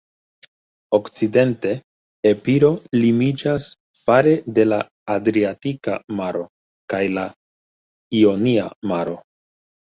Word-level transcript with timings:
Okcidente, 0.97 1.73
Epiro 2.29 2.71
limiĝas 3.01 3.67
fare 4.05 4.33
de 4.59 4.65
la 4.71 4.79
Adriatika 5.17 5.99
Maro 6.21 6.43
kaj 6.95 7.03
la 7.19 7.27
Ionia 8.23 8.67
Maro. 8.95 9.17